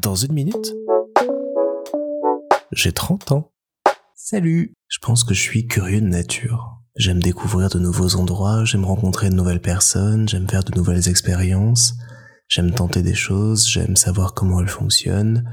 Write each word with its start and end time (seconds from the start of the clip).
Dans 0.00 0.14
une 0.14 0.32
minute, 0.32 0.74
j'ai 2.72 2.92
30 2.92 3.32
ans. 3.32 3.52
Salut 4.14 4.74
Je 4.88 4.98
pense 5.00 5.24
que 5.24 5.34
je 5.34 5.40
suis 5.40 5.66
curieux 5.66 6.00
de 6.00 6.06
nature. 6.06 6.78
J'aime 6.96 7.20
découvrir 7.20 7.68
de 7.68 7.78
nouveaux 7.78 8.16
endroits, 8.16 8.64
j'aime 8.64 8.84
rencontrer 8.84 9.30
de 9.30 9.34
nouvelles 9.34 9.60
personnes, 9.60 10.28
j'aime 10.28 10.48
faire 10.48 10.64
de 10.64 10.76
nouvelles 10.76 11.08
expériences, 11.08 11.94
j'aime 12.48 12.72
tenter 12.72 13.02
des 13.02 13.14
choses, 13.14 13.68
j'aime 13.68 13.96
savoir 13.96 14.34
comment 14.34 14.60
elles 14.60 14.68
fonctionnent, 14.68 15.50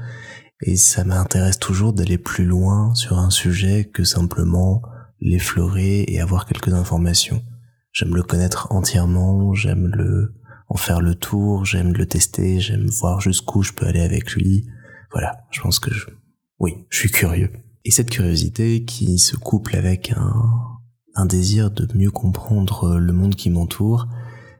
et 0.60 0.76
ça 0.76 1.04
m'intéresse 1.04 1.58
toujours 1.58 1.92
d'aller 1.92 2.18
plus 2.18 2.44
loin 2.44 2.94
sur 2.94 3.18
un 3.18 3.30
sujet 3.30 3.84
que 3.84 4.04
simplement 4.04 4.82
l'effleurer 5.20 6.04
et 6.08 6.20
avoir 6.20 6.46
quelques 6.46 6.72
informations. 6.72 7.42
J'aime 7.92 8.14
le 8.14 8.22
connaître 8.22 8.68
entièrement, 8.70 9.54
j'aime 9.54 9.88
le 9.88 10.34
en 10.68 10.76
faire 10.76 11.00
le 11.00 11.14
tour, 11.14 11.64
j'aime 11.64 11.92
le 11.92 12.06
tester, 12.06 12.60
j'aime 12.60 12.86
voir 12.86 13.20
jusqu'où 13.20 13.62
je 13.62 13.72
peux 13.72 13.86
aller 13.86 14.00
avec 14.00 14.32
lui. 14.32 14.66
Voilà, 15.12 15.44
je 15.50 15.60
pense 15.60 15.78
que 15.78 15.92
je, 15.92 16.06
oui, 16.58 16.86
je 16.90 16.98
suis 16.98 17.10
curieux. 17.10 17.50
Et 17.84 17.90
cette 17.90 18.10
curiosité 18.10 18.84
qui 18.84 19.18
se 19.18 19.36
couple 19.36 19.76
avec 19.76 20.12
un, 20.16 20.34
un 21.14 21.26
désir 21.26 21.70
de 21.70 21.88
mieux 21.96 22.10
comprendre 22.10 22.98
le 22.98 23.12
monde 23.12 23.34
qui 23.34 23.50
m'entoure 23.50 24.06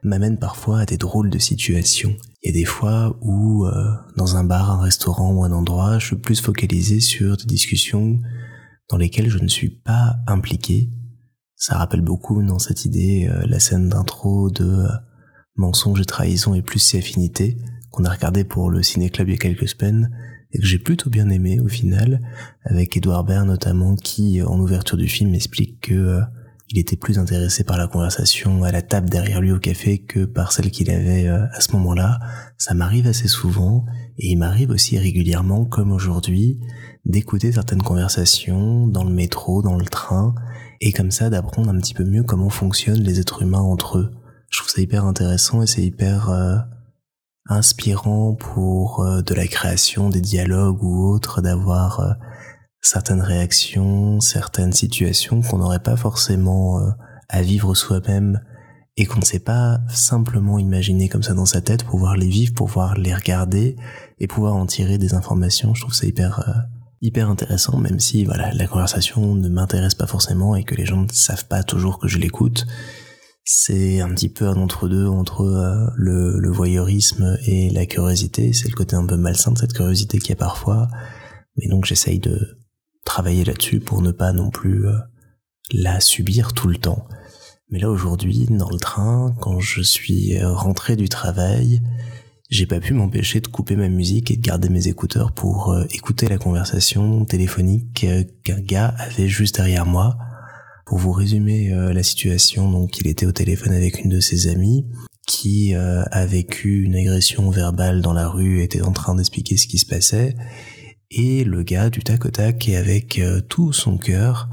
m'amène 0.03 0.37
parfois 0.37 0.79
à 0.79 0.85
des 0.85 0.97
drôles 0.97 1.29
de 1.29 1.39
situations. 1.39 2.15
Il 2.41 2.47
y 2.47 2.49
a 2.49 2.59
des 2.59 2.65
fois 2.65 3.17
où, 3.21 3.65
euh, 3.65 3.93
dans 4.15 4.35
un 4.37 4.43
bar, 4.43 4.71
un 4.71 4.81
restaurant 4.81 5.33
ou 5.33 5.43
un 5.43 5.51
endroit, 5.51 5.99
je 5.99 6.07
suis 6.07 6.15
plus 6.15 6.39
focalisé 6.41 6.99
sur 6.99 7.37
des 7.37 7.45
discussions 7.45 8.19
dans 8.89 8.97
lesquelles 8.97 9.29
je 9.29 9.39
ne 9.39 9.47
suis 9.47 9.69
pas 9.69 10.17
impliqué. 10.27 10.89
Ça 11.55 11.77
rappelle 11.77 12.01
beaucoup 12.01 12.41
dans 12.43 12.59
cette 12.59 12.85
idée 12.85 13.27
euh, 13.29 13.45
la 13.47 13.59
scène 13.59 13.89
d'intro 13.89 14.49
de 14.49 14.65
euh, 14.65 14.87
Mensonge 15.57 16.01
et 16.01 16.05
trahison 16.05 16.53
et 16.53 16.61
plus 16.61 16.79
ses 16.79 16.99
affinités 16.99 17.57
qu'on 17.91 18.05
a 18.05 18.11
regardé 18.11 18.43
pour 18.43 18.69
le 18.69 18.83
Ciné 18.83 19.09
Club 19.09 19.29
il 19.29 19.31
y 19.31 19.35
a 19.35 19.39
quelques 19.39 19.67
semaines 19.67 20.11
et 20.53 20.59
que 20.59 20.65
j'ai 20.65 20.79
plutôt 20.79 21.09
bien 21.09 21.29
aimé 21.29 21.59
au 21.59 21.67
final, 21.67 22.21
avec 22.63 22.95
Edouard 22.95 23.23
Baird 23.23 23.47
notamment 23.47 23.95
qui, 23.95 24.41
en 24.41 24.59
ouverture 24.59 24.97
du 24.97 25.07
film, 25.07 25.33
explique 25.33 25.81
que 25.81 25.93
euh, 25.93 26.21
il 26.69 26.79
était 26.79 26.97
plus 26.97 27.17
intéressé 27.17 27.63
par 27.63 27.77
la 27.77 27.87
conversation 27.87 28.63
à 28.63 28.71
la 28.71 28.81
table 28.81 29.09
derrière 29.09 29.39
lui 29.39 29.51
au 29.51 29.59
café 29.59 29.99
que 29.99 30.25
par 30.25 30.51
celle 30.51 30.69
qu'il 30.69 30.91
avait 30.91 31.27
euh, 31.27 31.45
à 31.53 31.61
ce 31.61 31.71
moment-là. 31.73 32.19
Ça 32.57 32.73
m'arrive 32.73 33.07
assez 33.07 33.27
souvent 33.27 33.85
et 34.17 34.31
il 34.31 34.37
m'arrive 34.37 34.71
aussi 34.71 34.97
régulièrement, 34.97 35.65
comme 35.65 35.91
aujourd'hui, 35.91 36.59
d'écouter 37.05 37.51
certaines 37.51 37.81
conversations 37.81 38.87
dans 38.87 39.03
le 39.03 39.13
métro, 39.13 39.61
dans 39.61 39.77
le 39.77 39.85
train, 39.85 40.35
et 40.81 40.91
comme 40.91 41.11
ça 41.11 41.29
d'apprendre 41.29 41.69
un 41.69 41.79
petit 41.79 41.93
peu 41.93 42.03
mieux 42.03 42.23
comment 42.23 42.49
fonctionnent 42.49 43.03
les 43.03 43.19
êtres 43.19 43.43
humains 43.43 43.59
entre 43.59 43.99
eux. 43.99 44.11
Je 44.49 44.59
trouve 44.59 44.69
ça 44.69 44.81
hyper 44.81 45.05
intéressant 45.05 45.61
et 45.61 45.67
c'est 45.67 45.83
hyper 45.83 46.29
euh, 46.29 46.57
inspirant 47.49 48.35
pour 48.35 49.01
euh, 49.01 49.21
de 49.21 49.33
la 49.33 49.47
création, 49.47 50.09
des 50.09 50.21
dialogues 50.21 50.83
ou 50.83 51.07
autres, 51.07 51.41
d'avoir 51.41 51.99
euh, 51.99 52.13
certaines 52.81 53.21
réactions, 53.21 54.19
certaines 54.19 54.73
situations 54.73 55.41
qu'on 55.41 55.59
n'aurait 55.59 55.83
pas 55.83 55.95
forcément 55.95 56.79
euh, 56.79 56.89
à 57.29 57.41
vivre 57.41 57.73
soi-même 57.73 58.41
et 58.97 59.05
qu'on 59.05 59.19
ne 59.19 59.25
sait 59.25 59.39
pas 59.39 59.79
simplement 59.89 60.59
imaginer 60.59 61.07
comme 61.07 61.23
ça 61.23 61.33
dans 61.33 61.45
sa 61.45 61.61
tête, 61.61 61.83
pouvoir 61.83 62.15
les 62.17 62.29
vivre, 62.29 62.53
pouvoir 62.53 62.97
les 62.97 63.13
regarder 63.13 63.75
et 64.19 64.27
pouvoir 64.27 64.55
en 64.55 64.65
tirer 64.65 64.97
des 64.97 65.13
informations. 65.13 65.75
Je 65.75 65.81
trouve 65.81 65.93
ça 65.93 66.07
hyper 66.07 66.65
hyper 66.99 67.29
intéressant, 67.29 67.77
même 67.77 67.99
si 67.99 68.25
voilà 68.25 68.51
la 68.55 68.65
conversation 68.65 69.35
ne 69.35 69.49
m'intéresse 69.49 69.93
pas 69.93 70.07
forcément 70.07 70.55
et 70.55 70.63
que 70.63 70.73
les 70.73 70.87
gens 70.87 71.03
ne 71.03 71.11
savent 71.11 71.45
pas 71.45 71.61
toujours 71.61 71.99
que 71.99 72.07
je 72.07 72.17
l'écoute 72.17 72.65
c'est 73.49 74.01
un 74.01 74.09
petit 74.09 74.27
peu 74.27 74.45
un 74.45 74.57
entre-deux 74.57 75.07
entre 75.07 75.43
euh, 75.45 75.87
le, 75.95 76.37
le, 76.37 76.51
voyeurisme 76.51 77.37
et 77.45 77.69
la 77.69 77.85
curiosité. 77.85 78.51
C'est 78.51 78.67
le 78.67 78.75
côté 78.75 78.97
un 78.97 79.05
peu 79.05 79.15
malsain 79.15 79.53
de 79.53 79.57
cette 79.57 79.71
curiosité 79.71 80.19
qu'il 80.19 80.31
y 80.31 80.33
a 80.33 80.35
parfois. 80.35 80.89
Mais 81.55 81.67
donc 81.69 81.85
j'essaye 81.85 82.19
de 82.19 82.59
travailler 83.05 83.45
là-dessus 83.45 83.79
pour 83.79 84.01
ne 84.01 84.11
pas 84.11 84.33
non 84.33 84.49
plus 84.49 84.85
euh, 84.85 84.97
la 85.71 86.01
subir 86.01 86.51
tout 86.51 86.67
le 86.67 86.75
temps. 86.75 87.07
Mais 87.69 87.79
là 87.79 87.89
aujourd'hui, 87.89 88.47
dans 88.49 88.69
le 88.69 88.79
train, 88.79 89.33
quand 89.39 89.61
je 89.61 89.81
suis 89.81 90.37
rentré 90.43 90.97
du 90.97 91.07
travail, 91.07 91.81
j'ai 92.49 92.65
pas 92.65 92.81
pu 92.81 92.93
m'empêcher 92.93 93.39
de 93.39 93.47
couper 93.47 93.77
ma 93.77 93.87
musique 93.87 94.29
et 94.29 94.35
de 94.35 94.41
garder 94.41 94.67
mes 94.67 94.89
écouteurs 94.89 95.31
pour 95.31 95.71
euh, 95.71 95.85
écouter 95.91 96.27
la 96.27 96.37
conversation 96.37 97.23
téléphonique 97.23 98.05
qu'un 98.43 98.59
gars 98.59 98.93
avait 98.97 99.29
juste 99.29 99.55
derrière 99.55 99.85
moi 99.85 100.17
pour 100.87 100.97
vous 100.97 101.11
résumer 101.11 101.73
euh, 101.73 101.91
la 101.91 102.01
situation, 102.01 102.71
donc 102.71 102.97
il 102.97 103.07
était 103.07 103.25
au 103.25 103.33
téléphone 103.33 103.73
avec 103.73 104.03
une 104.03 104.09
de 104.09 104.21
ses 104.21 104.47
amies 104.47 104.85
qui 105.27 105.75
euh, 105.75 106.03
a 106.11 106.25
vécu 106.25 106.83
une 106.83 106.95
agression 106.95 107.49
verbale 107.49 108.01
dans 108.01 108.13
la 108.13 108.29
rue, 108.29 108.61
était 108.61 108.81
en 108.81 108.93
train 108.93 109.15
d'expliquer 109.15 109.57
ce 109.57 109.67
qui 109.67 109.79
se 109.79 109.85
passait, 109.85 110.35
et 111.11 111.43
le 111.43 111.63
gars 111.63 111.89
du 111.89 111.99
tac 111.99 112.25
au 112.25 112.29
tac 112.29 112.69
et 112.69 112.77
avec 112.77 113.19
euh, 113.19 113.41
tout 113.41 113.73
son 113.73 113.97
cœur 113.97 114.47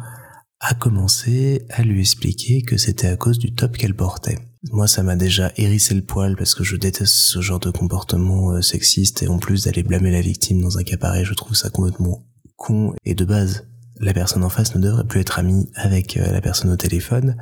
a 0.58 0.74
commencé 0.74 1.66
à 1.70 1.82
lui 1.84 2.00
expliquer 2.00 2.62
que 2.62 2.78
c'était 2.78 3.06
à 3.06 3.16
cause 3.16 3.38
du 3.38 3.54
top 3.54 3.76
qu'elle 3.76 3.94
portait. 3.94 4.38
Moi, 4.72 4.88
ça 4.88 5.02
m'a 5.02 5.14
déjà 5.14 5.52
hérissé 5.56 5.94
le 5.94 6.02
poil 6.02 6.36
parce 6.36 6.54
que 6.54 6.64
je 6.64 6.76
déteste 6.76 7.12
ce 7.12 7.42
genre 7.42 7.60
de 7.60 7.70
comportement 7.70 8.62
sexiste. 8.62 9.22
Et 9.22 9.28
en 9.28 9.38
plus 9.38 9.64
d'aller 9.64 9.82
blâmer 9.82 10.10
la 10.10 10.22
victime 10.22 10.62
dans 10.62 10.78
un 10.78 10.82
cas 10.82 11.22
je 11.22 11.34
trouve 11.34 11.54
ça 11.54 11.68
complètement 11.68 12.24
con 12.56 12.94
et 13.04 13.14
de 13.14 13.26
base 13.26 13.66
la 14.00 14.12
personne 14.12 14.44
en 14.44 14.48
face 14.48 14.74
ne 14.74 14.80
devrait 14.80 15.06
plus 15.06 15.20
être 15.20 15.38
amie 15.38 15.70
avec 15.74 16.16
euh, 16.16 16.32
la 16.32 16.40
personne 16.40 16.70
au 16.70 16.76
téléphone. 16.76 17.36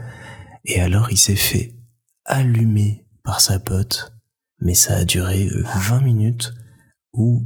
Et 0.64 0.80
alors 0.80 1.10
il 1.10 1.18
s'est 1.18 1.36
fait 1.36 1.76
allumer 2.24 3.06
par 3.24 3.40
sa 3.40 3.58
pote, 3.58 4.12
mais 4.60 4.74
ça 4.74 4.96
a 4.96 5.04
duré 5.04 5.48
20 5.48 6.00
minutes 6.00 6.54
où 7.12 7.44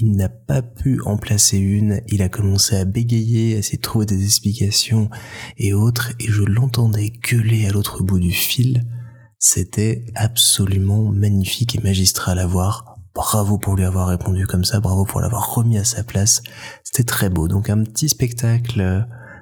il 0.00 0.12
n'a 0.12 0.28
pas 0.28 0.62
pu 0.62 1.00
en 1.02 1.16
placer 1.16 1.58
une, 1.58 2.02
il 2.06 2.22
a 2.22 2.28
commencé 2.28 2.76
à 2.76 2.84
bégayer, 2.84 3.56
à 3.56 3.60
de 3.60 3.80
trouver 3.80 4.06
des 4.06 4.24
explications 4.24 5.10
et 5.56 5.72
autres, 5.72 6.12
et 6.20 6.28
je 6.28 6.42
l'entendais 6.42 7.10
gueuler 7.10 7.66
à 7.66 7.70
l'autre 7.70 8.04
bout 8.04 8.20
du 8.20 8.30
fil. 8.30 8.86
C'était 9.40 10.06
absolument 10.14 11.10
magnifique 11.10 11.74
et 11.74 11.80
magistral 11.80 12.38
à 12.38 12.46
voir. 12.46 12.87
Bravo 13.14 13.58
pour 13.58 13.76
lui 13.76 13.84
avoir 13.84 14.08
répondu 14.08 14.46
comme 14.46 14.64
ça, 14.64 14.80
bravo 14.80 15.04
pour 15.04 15.20
l'avoir 15.20 15.54
remis 15.54 15.78
à 15.78 15.84
sa 15.84 16.04
place. 16.04 16.42
C'était 16.84 17.04
très 17.04 17.28
beau. 17.30 17.48
Donc 17.48 17.70
un 17.70 17.82
petit 17.82 18.08
spectacle 18.08 18.80
euh, 18.80 19.00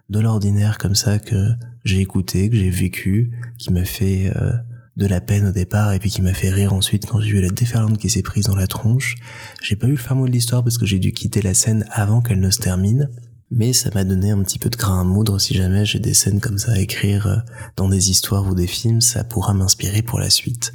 de 0.09 0.21
l'ordinaire 0.21 0.79
comme 0.79 0.95
ça 0.95 1.19
que 1.19 1.51
j'ai 1.85 2.01
écouté, 2.01 2.49
que 2.49 2.57
j'ai 2.57 2.71
vécu, 2.71 3.33
qui 3.59 3.73
m'a 3.73 3.85
fait 3.85 4.33
euh, 4.37 4.53
de 4.97 5.07
la 5.07 5.21
peine 5.21 5.47
au 5.49 5.53
départ 5.53 5.93
et 5.93 5.99
puis 5.99 6.11
qui 6.11 6.23
m'a 6.23 6.33
fait 6.33 6.51
rire 6.51 6.73
ensuite 6.73 7.07
quand 7.07 7.21
j'ai 7.21 7.31
vu 7.31 7.41
la 7.41 7.51
déferlante 7.51 7.99
qui 7.99 8.09
s'est 8.09 8.23
prise 8.23 8.47
dans 8.47 8.57
la 8.57 8.67
tronche. 8.67 9.15
J'ai 9.63 9.77
pas 9.77 9.87
eu 9.87 9.93
le 9.93 9.97
fin 9.97 10.15
mot 10.15 10.27
de 10.27 10.33
l'histoire 10.33 10.63
parce 10.63 10.79
que 10.79 10.87
j'ai 10.87 10.99
dû 10.99 11.13
quitter 11.13 11.43
la 11.43 11.55
scène 11.55 11.85
avant 11.91 12.23
qu'elle 12.23 12.41
ne 12.41 12.51
se 12.51 12.59
termine. 12.59 13.11
Mais 13.51 13.73
ça 13.73 13.91
m'a 13.95 14.03
donné 14.03 14.33
un 14.33 14.43
petit 14.43 14.59
peu 14.59 14.71
de 14.71 14.77
grain 14.77 15.01
à 15.01 15.05
moudre 15.05 15.39
si 15.39 15.55
jamais 15.55 15.85
j'ai 15.85 16.01
des 16.01 16.15
scènes 16.15 16.41
comme 16.41 16.59
ça 16.59 16.73
à 16.73 16.79
écrire 16.79 17.27
euh, 17.27 17.37
dans 17.77 17.89
des 17.89 18.11
histoires 18.11 18.47
ou 18.49 18.55
des 18.55 18.67
films, 18.67 19.01
ça 19.01 19.23
pourra 19.23 19.55
m'inspirer 19.55 20.03
pour 20.03 20.19
la 20.19 20.31
suite. 20.31 20.73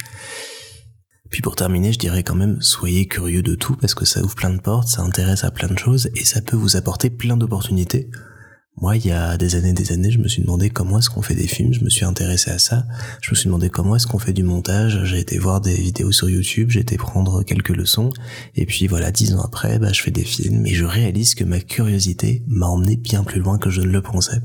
Puis 1.31 1.41
pour 1.41 1.55
terminer, 1.55 1.93
je 1.93 1.97
dirais 1.97 2.23
quand 2.23 2.35
même, 2.35 2.61
soyez 2.61 3.07
curieux 3.07 3.41
de 3.41 3.55
tout 3.55 3.77
parce 3.77 3.95
que 3.95 4.05
ça 4.05 4.21
ouvre 4.21 4.35
plein 4.35 4.51
de 4.51 4.59
portes, 4.59 4.89
ça 4.89 5.01
intéresse 5.01 5.45
à 5.45 5.51
plein 5.51 5.69
de 5.69 5.79
choses 5.79 6.09
et 6.13 6.25
ça 6.25 6.41
peut 6.41 6.57
vous 6.57 6.75
apporter 6.75 7.09
plein 7.09 7.37
d'opportunités. 7.37 8.09
Moi, 8.77 8.97
il 8.97 9.05
y 9.05 9.11
a 9.11 9.37
des 9.37 9.55
années, 9.55 9.73
des 9.73 9.91
années, 9.91 10.11
je 10.11 10.19
me 10.19 10.27
suis 10.27 10.41
demandé 10.41 10.69
comment 10.69 10.99
est-ce 10.99 11.09
qu'on 11.09 11.21
fait 11.21 11.35
des 11.35 11.47
films, 11.47 11.73
je 11.73 11.83
me 11.83 11.89
suis 11.89 12.05
intéressé 12.05 12.51
à 12.51 12.57
ça, 12.57 12.85
je 13.21 13.31
me 13.31 13.35
suis 13.35 13.45
demandé 13.45 13.69
comment 13.69 13.95
est-ce 13.95 14.07
qu'on 14.07 14.17
fait 14.17 14.33
du 14.33 14.43
montage, 14.43 15.03
j'ai 15.03 15.19
été 15.19 15.37
voir 15.37 15.61
des 15.61 15.75
vidéos 15.75 16.11
sur 16.11 16.29
YouTube, 16.29 16.69
j'ai 16.69 16.79
été 16.79 16.97
prendre 16.97 17.43
quelques 17.43 17.75
leçons, 17.75 18.11
et 18.55 18.65
puis 18.65 18.87
voilà, 18.87 19.11
dix 19.11 19.33
ans 19.33 19.41
après, 19.41 19.77
bah, 19.77 19.91
je 19.91 20.01
fais 20.01 20.11
des 20.11 20.23
films, 20.23 20.65
et 20.65 20.73
je 20.73 20.85
réalise 20.85 21.35
que 21.35 21.43
ma 21.43 21.59
curiosité 21.59 22.43
m'a 22.47 22.67
emmené 22.67 22.95
bien 22.95 23.23
plus 23.23 23.41
loin 23.41 23.57
que 23.57 23.69
je 23.69 23.81
ne 23.81 23.91
le 23.91 24.01
pensais. 24.01 24.41